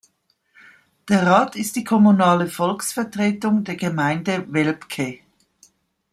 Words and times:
Der 1.09 1.27
Rat 1.27 1.55
ist 1.55 1.75
die 1.75 1.83
kommunale 1.83 2.47
Volksvertretung 2.47 3.63
der 3.63 3.75
Gemeinde 3.75 4.51
Velpke. 4.51 5.19